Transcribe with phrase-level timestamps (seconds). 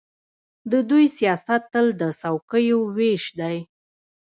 [0.71, 3.57] د دوی سیاست تل د څوکۍو وېش دی.